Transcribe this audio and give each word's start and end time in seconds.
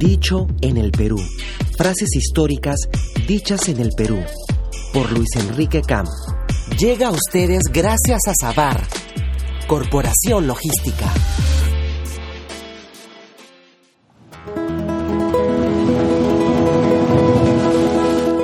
Dicho 0.00 0.46
en 0.62 0.78
el 0.78 0.92
Perú. 0.92 1.20
Frases 1.76 2.16
históricas 2.16 2.88
dichas 3.28 3.68
en 3.68 3.80
el 3.80 3.90
Perú. 3.94 4.18
Por 4.94 5.12
Luis 5.12 5.28
Enrique 5.36 5.82
Camp. 5.82 6.08
Llega 6.78 7.08
a 7.08 7.10
ustedes 7.10 7.64
gracias 7.70 8.20
a 8.26 8.32
Sabar, 8.40 8.80
Corporación 9.66 10.46
Logística. 10.46 11.04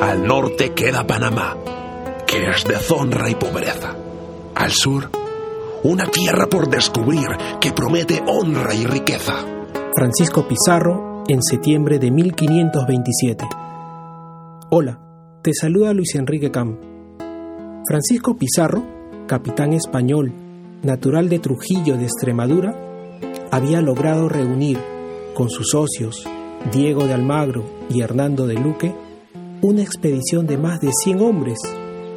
Al 0.03 0.27
norte 0.27 0.75
queda 0.75 1.07
Panamá, 1.07 1.57
que 2.27 2.51
es 2.51 2.65
de 2.65 2.75
deshonra 2.75 3.31
y 3.31 3.35
pobreza. 3.35 3.97
Al 4.55 4.73
sur, 4.73 5.11
una 5.85 6.05
tierra 6.09 6.49
por 6.49 6.69
descubrir 6.69 7.29
que 7.63 7.73
promete 7.73 8.23
honra 8.27 8.75
y 8.75 8.85
riqueza. 8.85 9.43
Francisco 9.97 10.47
Pizarro, 10.47 11.06
en 11.29 11.43
septiembre 11.43 11.99
de 11.99 12.11
1527. 12.13 13.45
Hola, 14.71 15.01
te 15.43 15.53
saluda 15.53 15.93
Luis 15.93 16.15
Enrique 16.15 16.53
Cam. 16.53 16.79
Francisco 17.89 18.37
Pizarro, 18.37 18.85
capitán 19.27 19.73
español, 19.73 20.33
natural 20.83 21.29
de 21.29 21.41
Trujillo 21.41 21.97
de 21.97 22.05
Extremadura, 22.05 22.77
había 23.51 23.81
logrado 23.81 24.29
reunir 24.29 24.79
con 25.35 25.51
sus 25.51 25.71
socios, 25.71 26.25
Diego 26.73 27.07
de 27.07 27.15
Almagro 27.15 27.65
y 27.91 28.03
Hernando 28.03 28.47
de 28.47 28.55
Luque, 28.55 28.95
una 29.63 29.83
expedición 29.83 30.47
de 30.47 30.59
más 30.59 30.81
de 30.81 30.93
100 30.93 31.21
hombres, 31.21 31.59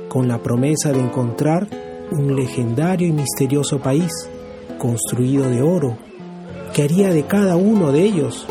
con 0.07 0.27
la 0.27 0.37
promesa 0.43 0.91
de 0.91 0.99
encontrar 0.99 1.67
un 2.11 2.35
legendario 2.35 3.07
y 3.07 3.11
misterioso 3.11 3.79
país, 3.79 4.11
construido 4.77 5.49
de 5.49 5.63
oro, 5.63 5.97
que 6.73 6.83
haría 6.83 7.09
de 7.09 7.23
cada 7.23 7.55
uno 7.55 7.91
de 7.91 8.03
ellos 8.03 8.47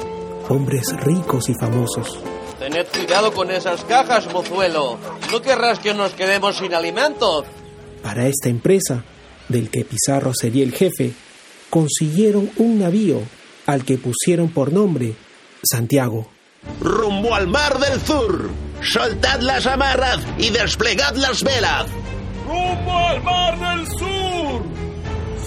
hombres 0.48 0.87
ricos 1.01 1.48
y 1.48 1.55
famosos. 1.55 2.19
Tened 2.59 2.86
cuidado 2.86 3.33
con 3.33 3.50
esas 3.50 3.84
cajas, 3.84 4.33
mozuelo. 4.33 4.98
No 5.31 5.41
querrás 5.41 5.78
que 5.78 5.95
nos 5.95 6.12
quedemos 6.12 6.56
sin 6.56 6.75
alimento. 6.75 7.45
Para 8.03 8.27
esta 8.27 8.48
empresa, 8.48 9.05
del 9.48 9.70
que 9.70 9.84
Pizarro 9.84 10.33
sería 10.34 10.64
el 10.64 10.72
jefe, 10.72 11.12
consiguieron 11.70 12.50
un 12.56 12.78
navío 12.78 13.22
al 13.67 13.84
que 13.84 13.98
pusieron 13.98 14.48
por 14.48 14.72
nombre 14.72 15.14
Santiago. 15.62 16.28
Rumbo 16.81 17.34
al 17.34 17.48
mar 17.48 17.78
del 17.78 18.00
sur. 18.00 18.50
Soltad 18.83 19.41
las 19.41 19.67
amarras 19.67 20.20
y 20.39 20.50
desplegad 20.50 21.15
las 21.17 21.42
velas. 21.42 21.87
¡Rumbo 22.47 22.97
al 22.97 23.22
mar 23.22 23.59
del 23.59 23.87
sur! 23.89 24.62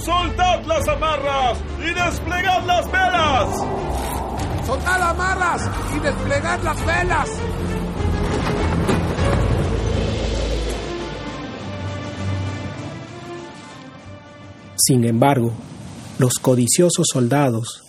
¡Soltad 0.04 0.66
las 0.66 0.88
amarras 0.88 1.58
y 1.80 1.94
desplegad 1.94 2.66
las 2.66 2.92
velas! 2.92 4.21
¡Soltad 4.72 5.02
amarras 5.02 5.70
y 5.94 6.00
desplegad 6.00 6.64
las 6.64 6.86
velas! 6.86 7.30
Sin 14.78 15.04
embargo, 15.04 15.52
los 16.20 16.36
codiciosos 16.36 17.06
soldados, 17.12 17.84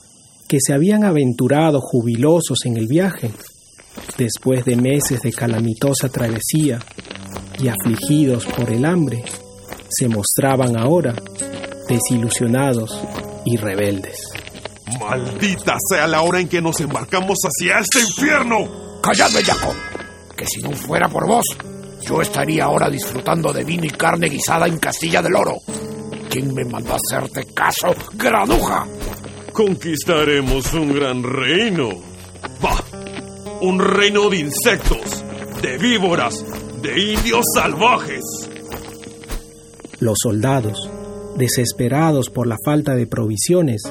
que 0.49 0.59
se 0.61 0.73
habían 0.73 1.05
aventurado 1.05 1.81
jubilosos 1.81 2.65
en 2.65 2.77
el 2.77 2.89
viaje, 2.89 3.31
después 4.19 4.65
de 4.65 4.75
meses 4.75 5.21
de 5.21 5.33
calamitosa 5.33 6.09
travesía 6.09 6.81
y 7.61 7.69
afligidos 7.69 8.45
por 8.47 8.73
el 8.73 8.85
hambre, 8.85 9.23
se 9.89 10.09
mostraban 10.09 10.77
ahora 10.77 11.15
desilusionados 11.89 13.01
y 13.45 13.57
rebeldes. 13.57 14.33
¡Maldita 15.01 15.77
sea 15.89 16.07
la 16.07 16.23
hora 16.23 16.41
en 16.41 16.49
que 16.49 16.61
nos 16.61 16.81
embarcamos 16.81 17.39
hacia 17.45 17.79
este 17.79 18.01
infierno! 18.01 19.01
¡Callad, 19.03 19.33
bellaco! 19.33 19.75
Que 20.37 20.47
si 20.47 20.61
no 20.61 20.73
fuera 20.73 21.09
por 21.09 21.27
vos, 21.27 21.45
yo 22.03 22.21
estaría 22.21 22.65
ahora 22.65 22.91
disfrutando 22.91 23.53
de 23.53 23.65
vino 23.65 23.85
y 23.85 23.91
carne 23.91 24.29
guisada 24.29 24.67
en 24.67 24.79
Castilla 24.79 25.23
del 25.23 25.37
Oro. 25.37 25.57
¿Quién 26.29 26.53
me 26.55 26.65
mandó 26.65 26.95
a 26.95 26.97
hacerte 26.97 27.47
caso, 27.53 27.95
granuja? 28.15 28.87
Conquistaremos 29.53 30.73
un 30.75 30.95
gran 30.95 31.23
reino. 31.23 31.91
¡Bah! 32.61 32.83
Un 33.61 33.79
reino 33.79 34.29
de 34.31 34.39
insectos, 34.39 35.25
de 35.61 35.79
víboras, 35.79 36.45
de 36.83 37.13
indios 37.13 37.45
salvajes. 37.55 38.25
Los 40.01 40.19
soldados, 40.21 40.91
desesperados 41.37 42.29
por 42.31 42.47
la 42.47 42.57
falta 42.65 42.97
de 42.97 43.07
provisiones, 43.07 43.83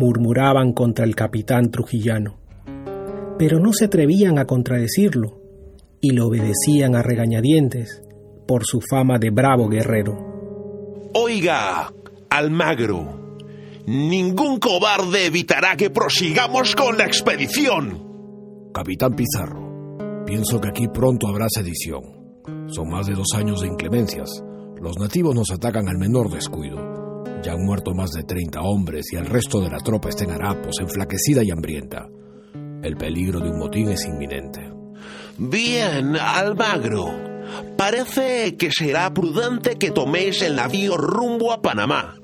murmuraban 0.00 0.72
contra 0.72 1.04
el 1.04 1.14
capitán 1.14 1.70
trujillano, 1.70 2.38
pero 3.38 3.60
no 3.60 3.74
se 3.74 3.84
atrevían 3.84 4.38
a 4.38 4.46
contradecirlo 4.46 5.38
y 6.00 6.12
lo 6.12 6.28
obedecían 6.28 6.96
a 6.96 7.02
regañadientes 7.02 8.02
por 8.48 8.64
su 8.64 8.80
fama 8.80 9.18
de 9.18 9.30
bravo 9.30 9.68
guerrero. 9.68 11.10
Oiga, 11.12 11.92
Almagro, 12.30 13.36
ningún 13.86 14.58
cobarde 14.58 15.26
evitará 15.26 15.76
que 15.76 15.90
prosigamos 15.90 16.74
con 16.74 16.96
la 16.96 17.04
expedición. 17.04 18.70
Capitán 18.72 19.14
Pizarro, 19.14 20.24
pienso 20.24 20.60
que 20.60 20.68
aquí 20.68 20.88
pronto 20.88 21.28
habrá 21.28 21.46
sedición. 21.50 22.02
Son 22.68 22.88
más 22.88 23.06
de 23.06 23.12
dos 23.12 23.28
años 23.36 23.60
de 23.60 23.66
inclemencias. 23.66 24.42
Los 24.80 24.98
nativos 24.98 25.34
nos 25.34 25.50
atacan 25.50 25.88
al 25.88 25.98
menor 25.98 26.30
descuido. 26.30 26.89
Ya 27.42 27.52
han 27.52 27.64
muerto 27.64 27.94
más 27.94 28.10
de 28.10 28.22
30 28.22 28.60
hombres 28.60 29.06
y 29.12 29.16
el 29.16 29.26
resto 29.26 29.60
de 29.60 29.70
la 29.70 29.78
tropa 29.78 30.10
está 30.10 30.24
en 30.24 30.32
harapos, 30.32 30.76
enflaquecida 30.78 31.42
y 31.42 31.50
hambrienta. 31.50 32.06
El 32.82 32.96
peligro 32.96 33.40
de 33.40 33.50
un 33.50 33.58
motín 33.58 33.88
es 33.88 34.04
inminente. 34.04 34.70
Bien, 35.38 36.16
Almagro. 36.16 37.30
Parece 37.76 38.56
que 38.56 38.70
será 38.70 39.12
prudente 39.12 39.76
que 39.76 39.90
toméis 39.90 40.42
el 40.42 40.56
navío 40.56 40.96
rumbo 40.98 41.52
a 41.52 41.62
Panamá. 41.62 42.16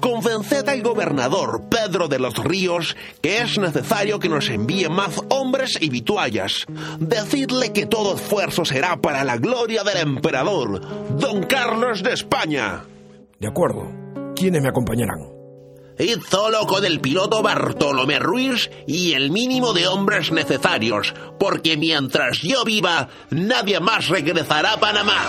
Convenced 0.00 0.68
al 0.68 0.82
gobernador 0.82 1.68
Pedro 1.70 2.08
de 2.08 2.18
los 2.18 2.36
Ríos 2.36 2.94
que 3.22 3.38
es 3.38 3.56
necesario 3.58 4.18
que 4.18 4.28
nos 4.28 4.50
envíe 4.50 4.88
más 4.90 5.18
hombres 5.30 5.78
y 5.80 5.88
vituallas. 5.88 6.66
Decidle 6.98 7.72
que 7.72 7.86
todo 7.86 8.16
esfuerzo 8.16 8.64
será 8.64 9.00
para 9.00 9.24
la 9.24 9.38
gloria 9.38 9.84
del 9.84 9.98
emperador, 9.98 10.80
don 11.18 11.44
Carlos 11.44 12.02
de 12.02 12.12
España. 12.12 12.82
De 13.38 13.46
acuerdo. 13.46 14.03
¿Quiénes 14.34 14.62
me 14.62 14.68
acompañarán? 14.68 15.34
Id 15.98 16.18
solo 16.28 16.66
con 16.66 16.84
el 16.84 17.00
piloto 17.00 17.40
Bartolomé 17.40 18.18
Ruiz 18.18 18.68
y 18.86 19.12
el 19.12 19.30
mínimo 19.30 19.72
de 19.72 19.86
hombres 19.86 20.32
necesarios, 20.32 21.14
porque 21.38 21.76
mientras 21.76 22.38
yo 22.42 22.64
viva, 22.64 23.08
nadie 23.30 23.78
más 23.78 24.08
regresará 24.08 24.72
a 24.72 24.80
Panamá. 24.80 25.28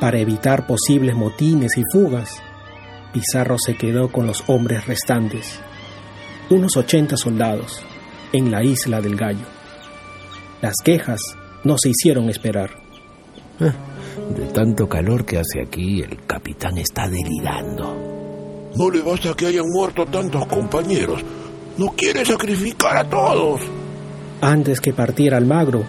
Para 0.00 0.18
evitar 0.18 0.66
posibles 0.66 1.14
motines 1.14 1.76
y 1.76 1.82
fugas, 1.92 2.42
Pizarro 3.12 3.56
se 3.58 3.76
quedó 3.76 4.10
con 4.10 4.26
los 4.26 4.42
hombres 4.46 4.86
restantes, 4.86 5.60
unos 6.48 6.76
80 6.76 7.18
soldados, 7.18 7.82
en 8.32 8.50
la 8.50 8.64
isla 8.64 9.02
del 9.02 9.16
Gallo. 9.16 9.46
Las 10.62 10.76
quejas 10.82 11.20
no 11.62 11.76
se 11.76 11.90
hicieron 11.90 12.30
esperar. 12.30 12.70
De 13.58 14.46
tanto 14.46 14.88
calor 14.88 15.26
que 15.26 15.38
hace 15.38 15.60
aquí, 15.60 16.00
el 16.00 16.24
capitán 16.24 16.78
está 16.78 17.06
delirando. 17.06 18.09
No 18.76 18.90
le 18.90 19.02
basta 19.02 19.34
que 19.34 19.46
hayan 19.46 19.66
muerto 19.68 20.06
tantos 20.06 20.46
compañeros. 20.46 21.22
No 21.76 21.88
quiere 21.96 22.24
sacrificar 22.24 22.96
a 22.98 23.08
todos. 23.08 23.60
Antes 24.40 24.80
que 24.80 24.92
partiera 24.92 25.36
Almagro, 25.36 25.84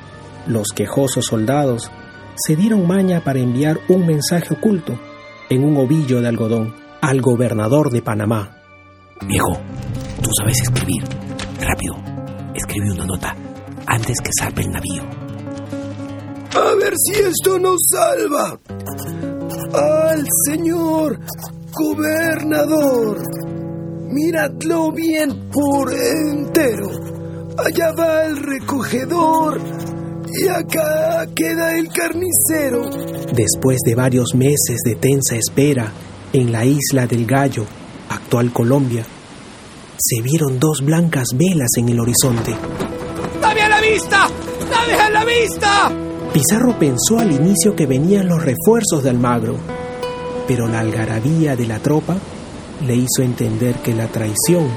los 0.48 0.70
quejosos 0.70 1.26
soldados 1.26 1.92
se 2.36 2.56
dieron 2.56 2.88
maña 2.88 3.24
para 3.24 3.40
enviar 3.40 3.80
un 3.90 4.06
mensaje 4.06 4.54
oculto 4.54 5.00
en 5.50 5.64
un 5.64 5.78
ovillo 5.78 6.22
de 6.22 6.28
algodón 6.28 6.74
al 7.02 7.22
gobernador 7.22 7.92
de 7.92 8.02
Panamá. 8.02 8.58
Viejo, 9.28 9.60
tú 10.22 10.30
sabes 10.40 10.62
escribir. 10.62 11.04
Rápido, 11.60 11.96
escribe 12.56 12.92
una 12.92 13.06
nota 13.06 13.36
antes 13.86 14.18
que 14.22 14.32
salve 14.40 14.64
el 14.64 14.72
navío. 14.72 15.04
A 16.54 16.76
ver 16.76 16.94
si 16.98 17.20
esto 17.20 17.60
nos 17.60 17.80
salva. 17.90 18.60
Al 19.74 20.26
señor 20.46 21.20
gobernador, 21.82 23.18
miradlo 24.10 24.92
bien 24.92 25.50
por 25.52 25.92
entero. 25.92 26.90
Allá 27.58 27.92
va 27.98 28.26
el 28.26 28.38
recogedor 28.38 29.60
y 30.28 30.48
acá 30.48 31.26
queda 31.36 31.78
el 31.78 31.88
carnicero. 31.90 32.88
Después 33.34 33.80
de 33.86 33.96
varios 33.96 34.36
meses 34.36 34.78
de 34.86 34.96
tensa 34.96 35.36
espera 35.36 35.92
en 36.34 36.52
la 36.52 36.66
isla 36.66 37.08
del 37.08 37.26
Gallo, 37.26 37.66
actual 38.10 38.54
Colombia, 38.54 39.04
se 39.98 40.22
vieron 40.22 40.60
dos 40.60 40.82
blancas 40.84 41.30
velas 41.36 41.70
en 41.78 41.90
el 41.90 42.00
horizonte. 42.00 42.56
¡Dame 43.42 43.62
a 43.62 43.70
la 43.70 43.82
vista! 43.82 44.28
¡Dame 44.70 44.94
a 44.94 45.10
la 45.10 45.26
vista! 45.26 45.92
Pizarro 46.32 46.78
pensó 46.78 47.20
al 47.20 47.32
inicio 47.32 47.76
que 47.76 47.88
venían 47.88 48.28
los 48.28 48.42
refuerzos 48.44 49.04
de 49.04 49.10
Almagro, 49.10 49.58
pero 50.52 50.68
la 50.68 50.82
algarabía 50.82 51.56
de 51.56 51.66
la 51.66 51.80
tropa 51.80 52.18
le 52.86 52.94
hizo 52.94 53.22
entender 53.22 53.76
que 53.76 53.94
la 53.94 54.08
traición 54.08 54.68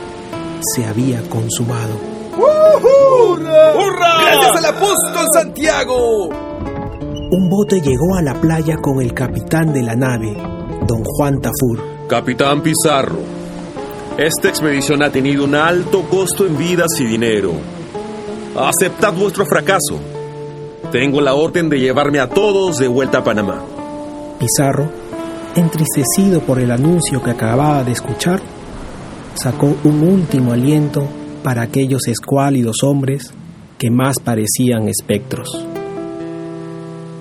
se 0.60 0.86
había 0.86 1.20
consumado. 1.28 1.94
¡Hurra! 2.36 3.74
¡Hurra! 3.74 4.22
¡Gracias 4.22 4.56
al 4.56 4.64
apóstol 4.66 5.26
Santiago! 5.34 6.28
Un 6.28 7.50
bote 7.50 7.80
llegó 7.80 8.14
a 8.14 8.22
la 8.22 8.40
playa 8.40 8.76
con 8.76 9.02
el 9.02 9.12
capitán 9.14 9.72
de 9.72 9.82
la 9.82 9.96
nave, 9.96 10.36
don 10.86 11.02
Juan 11.02 11.40
Tafur. 11.40 12.06
Capitán 12.06 12.62
Pizarro, 12.62 13.18
esta 14.16 14.50
expedición 14.50 15.02
ha 15.02 15.10
tenido 15.10 15.42
un 15.42 15.56
alto 15.56 16.02
costo 16.02 16.46
en 16.46 16.56
vidas 16.56 17.00
y 17.00 17.04
dinero. 17.04 17.50
Aceptad 18.56 19.12
vuestro 19.12 19.44
fracaso. 19.44 19.98
Tengo 20.92 21.20
la 21.20 21.34
orden 21.34 21.68
de 21.68 21.80
llevarme 21.80 22.20
a 22.20 22.28
todos 22.28 22.78
de 22.78 22.86
vuelta 22.86 23.18
a 23.18 23.24
Panamá. 23.24 23.60
Pizarro, 24.38 25.03
entristecido 25.56 26.40
por 26.40 26.60
el 26.60 26.70
anuncio 26.70 27.22
que 27.22 27.30
acababa 27.30 27.84
de 27.84 27.92
escuchar, 27.92 28.40
sacó 29.34 29.76
un 29.84 30.02
último 30.02 30.52
aliento 30.52 31.06
para 31.42 31.62
aquellos 31.62 32.08
escuálidos 32.08 32.82
hombres 32.82 33.32
que 33.78 33.90
más 33.90 34.18
parecían 34.18 34.88
espectros. 34.88 35.48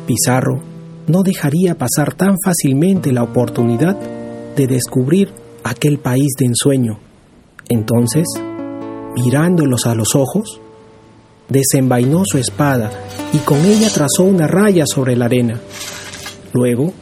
Pizarro 0.08 0.62
no 1.08 1.24
dejaría 1.24 1.76
pasar 1.76 2.14
tan 2.14 2.36
fácilmente 2.44 3.12
la 3.12 3.24
oportunidad 3.24 3.98
de 4.56 4.68
descubrir 4.68 5.34
aquel 5.64 6.00
país 6.00 6.34
de 6.38 6.46
ensueño. 6.46 7.00
Entonces, 7.70 8.26
mirándolos 9.16 9.86
a 9.86 9.96
los 9.96 10.16
ojos, 10.16 10.62
desenvainó 11.50 12.24
su 12.26 12.38
espada 12.38 12.92
y 13.34 13.38
con 13.40 13.60
ella 13.66 13.90
trazó 13.94 14.24
una 14.24 14.48
raya 14.48 14.86
sobre 14.86 15.16
la 15.16 15.26
arena. 15.26 15.60
Luego, 16.54 16.94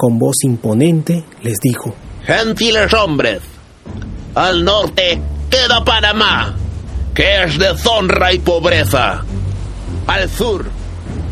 con 0.00 0.18
voz 0.18 0.36
imponente, 0.44 1.24
les 1.42 1.58
dijo, 1.58 1.94
Gentiles 2.24 2.90
hombres, 2.94 3.42
al 4.34 4.64
norte 4.64 5.20
queda 5.50 5.84
Panamá, 5.84 6.56
que 7.12 7.42
es 7.42 7.58
de 7.58 7.74
deshonra 7.74 8.32
y 8.32 8.38
pobreza. 8.38 9.22
Al 10.06 10.30
sur, 10.30 10.64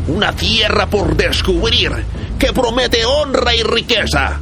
una 0.07 0.33
tierra 0.33 0.87
por 0.87 1.17
descubrir 1.17 1.91
que 2.37 2.53
promete 2.53 3.05
honra 3.05 3.55
y 3.55 3.63
riqueza. 3.63 4.39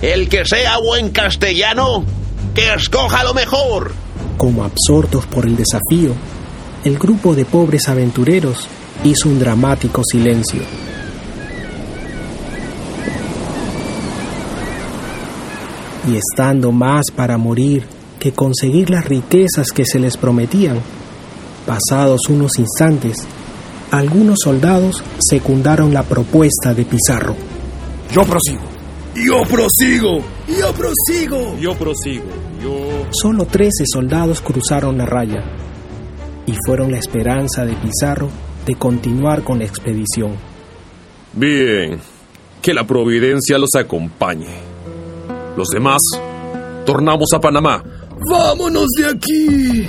El 0.00 0.28
que 0.28 0.44
sea 0.44 0.78
buen 0.78 1.10
castellano, 1.10 2.04
que 2.54 2.72
escoja 2.74 3.24
lo 3.24 3.34
mejor. 3.34 3.90
Como 4.38 4.62
absortos 4.62 5.26
por 5.26 5.44
el 5.44 5.56
desafío, 5.56 6.14
el 6.84 6.96
grupo 7.00 7.34
de 7.34 7.46
pobres 7.46 7.88
aventureros 7.88 8.68
hizo 9.02 9.28
un 9.28 9.40
dramático 9.40 10.02
silencio. 10.04 10.62
Y 16.10 16.16
estando 16.16 16.72
más 16.72 17.06
para 17.14 17.38
morir 17.38 17.84
que 18.18 18.32
conseguir 18.32 18.90
las 18.90 19.04
riquezas 19.04 19.68
que 19.72 19.84
se 19.84 20.00
les 20.00 20.16
prometían, 20.16 20.80
pasados 21.66 22.22
unos 22.28 22.58
instantes, 22.58 23.18
algunos 23.92 24.38
soldados 24.42 25.02
secundaron 25.20 25.94
la 25.94 26.02
propuesta 26.02 26.74
de 26.74 26.84
Pizarro. 26.84 27.36
Yo 28.12 28.24
prosigo. 28.24 28.62
Yo 29.14 29.42
prosigo. 29.42 30.20
Yo 30.48 30.72
prosigo. 30.72 31.58
Yo 31.58 31.74
prosigo. 31.74 32.24
Yo... 32.60 33.06
Solo 33.12 33.44
trece 33.44 33.84
soldados 33.86 34.40
cruzaron 34.40 34.98
la 34.98 35.06
raya 35.06 35.44
y 36.46 36.54
fueron 36.66 36.90
la 36.90 36.98
esperanza 36.98 37.64
de 37.64 37.74
Pizarro 37.76 38.28
de 38.66 38.74
continuar 38.74 39.44
con 39.44 39.60
la 39.60 39.64
expedición. 39.64 40.32
Bien, 41.32 42.00
que 42.60 42.74
la 42.74 42.84
providencia 42.84 43.58
los 43.58 43.70
acompañe. 43.76 44.69
Los 45.56 45.68
demás, 45.68 46.00
tornamos 46.86 47.28
a 47.34 47.40
Panamá. 47.40 47.82
¡Vámonos 48.30 48.86
de 48.96 49.06
aquí! 49.06 49.88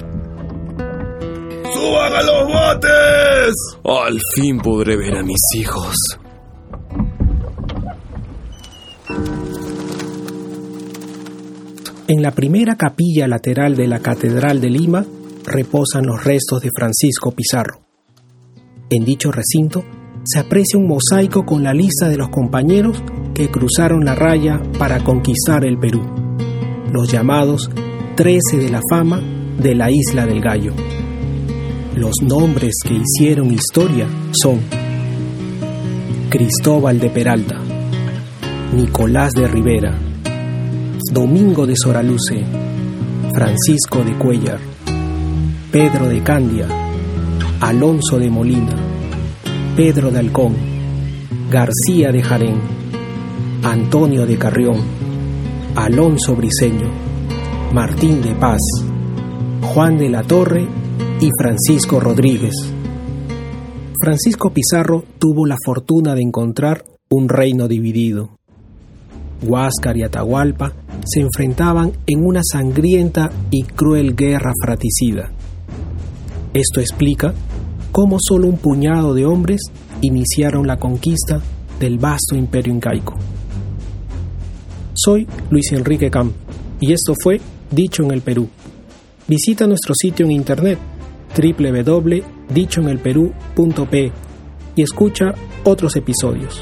¡Suban 1.74 2.14
a 2.14 2.24
los 2.24 2.48
botes! 2.48 3.56
Al 3.84 4.20
fin 4.36 4.60
podré 4.60 4.98
ver 4.98 5.18
a 5.18 5.24
mis 5.24 5.42
hijos. 5.56 5.96
En 12.08 12.22
la 12.22 12.32
primera 12.32 12.76
capilla 12.76 13.28
lateral 13.28 13.76
de 13.76 13.88
la 13.88 14.00
Catedral 14.00 14.60
de 14.60 14.70
Lima 14.70 15.06
reposan 15.46 16.06
los 16.06 16.24
restos 16.24 16.62
de 16.62 16.70
Francisco 16.76 17.32
Pizarro. 17.32 17.80
En 18.90 19.06
dicho 19.06 19.32
recinto 19.32 19.86
se 20.26 20.40
aprecia 20.40 20.78
un 20.78 20.88
mosaico 20.88 21.46
con 21.46 21.64
la 21.64 21.74
lista 21.74 22.10
de 22.10 22.18
los 22.18 22.30
compañeros 22.30 23.02
que 23.34 23.50
cruzaron 23.50 24.04
la 24.06 24.16
raya 24.16 24.62
para 24.78 25.04
conquistar 25.04 25.66
el 25.66 25.78
Perú, 25.78 26.02
los 26.92 27.12
llamados 27.12 27.70
Trece 28.16 28.58
de 28.58 28.70
la 28.70 28.82
Fama 28.90 29.22
de 29.58 29.76
la 29.76 29.90
Isla 29.92 30.26
del 30.26 30.42
Gallo. 30.42 30.74
Los 31.96 32.16
nombres 32.22 32.76
que 32.86 32.96
hicieron 32.96 33.54
historia 33.54 34.08
son 34.32 34.60
Cristóbal 36.30 37.00
de 37.00 37.10
Peralta, 37.10 37.60
Nicolás 38.76 39.34
de 39.34 39.48
Rivera, 39.48 39.98
Domingo 41.12 41.66
de 41.66 41.76
Soraluce, 41.76 42.44
Francisco 43.34 44.04
de 44.04 44.14
Cuellar, 44.18 44.60
Pedro 45.72 46.08
de 46.08 46.22
Candia, 46.24 46.68
Alonso 47.60 48.18
de 48.18 48.30
Molina, 48.30 48.76
Pedro 49.76 50.12
de 50.12 50.20
Halcón, 50.20 50.56
García 51.50 52.12
de 52.12 52.24
Jarén, 52.24 52.81
Antonio 53.64 54.26
de 54.26 54.40
Carrión, 54.40 54.78
Alonso 55.76 56.36
Briceño, 56.36 56.90
Martín 57.72 58.20
de 58.20 58.34
Paz, 58.34 58.60
Juan 59.62 60.00
de 60.00 60.10
la 60.10 60.24
Torre 60.24 60.68
y 61.20 61.30
Francisco 61.40 62.00
Rodríguez. 62.00 62.56
Francisco 64.02 64.50
Pizarro 64.50 65.04
tuvo 65.20 65.46
la 65.46 65.58
fortuna 65.64 66.16
de 66.16 66.24
encontrar 66.24 66.84
un 67.12 67.30
reino 67.30 67.68
dividido. 67.68 68.32
Huáscar 69.44 69.96
y 69.96 70.04
Atahualpa 70.04 70.74
se 71.06 71.22
enfrentaban 71.22 71.92
en 72.08 72.26
una 72.26 72.42
sangrienta 72.44 73.30
y 73.52 73.62
cruel 73.62 74.16
guerra 74.16 74.54
fratricida. 74.60 75.32
Esto 76.56 76.80
explica 76.80 77.36
cómo 77.92 78.18
solo 78.20 78.48
un 78.48 78.58
puñado 78.58 79.14
de 79.14 79.28
hombres 79.28 79.62
iniciaron 80.02 80.66
la 80.66 80.78
conquista 80.78 81.40
del 81.80 82.00
vasto 82.00 82.36
imperio 82.36 82.74
incaico. 82.74 83.14
Soy 85.04 85.28
Luis 85.50 85.72
Enrique 85.72 86.12
Camp 86.12 86.32
y 86.80 86.94
esto 86.94 87.16
fue 87.24 87.42
Dicho 87.72 88.04
en 88.04 88.12
el 88.12 88.22
Perú. 88.22 88.48
Visita 89.28 89.66
nuestro 89.66 89.96
sitio 89.96 90.26
en 90.26 90.32
internet 90.32 90.78
www.dichoenelperú.p 91.36 94.12
y 94.76 94.82
escucha 94.82 95.34
otros 95.64 95.96
episodios. 95.96 96.62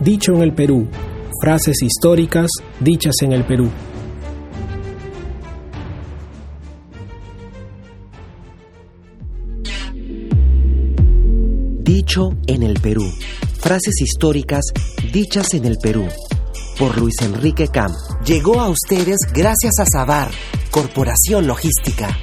Dicho 0.00 0.32
en 0.32 0.40
el 0.42 0.54
Perú, 0.54 0.88
frases 1.42 1.82
históricas 1.82 2.48
dichas 2.80 3.16
en 3.20 3.32
el 3.32 3.44
Perú. 3.44 3.68
Dicho 11.82 12.30
en 12.46 12.62
el 12.62 12.80
Perú. 12.80 13.04
Frases 13.60 14.00
históricas 14.00 14.64
dichas 15.12 15.52
en 15.52 15.66
el 15.66 15.76
Perú. 15.82 16.08
Por 16.78 16.98
Luis 16.98 17.14
Enrique 17.22 17.68
Camp. 17.68 17.94
Llegó 18.24 18.60
a 18.60 18.68
ustedes 18.68 19.18
gracias 19.32 19.78
a 19.78 19.84
Sabar, 19.86 20.28
Corporación 20.70 21.46
Logística. 21.46 22.16